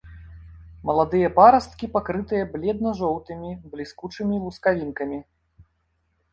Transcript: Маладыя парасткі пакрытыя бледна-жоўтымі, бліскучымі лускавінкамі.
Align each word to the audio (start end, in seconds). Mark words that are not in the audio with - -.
Маладыя 0.89 1.29
парасткі 1.39 1.89
пакрытыя 1.97 2.43
бледна-жоўтымі, 2.55 3.51
бліскучымі 3.77 4.35
лускавінкамі. 4.49 5.25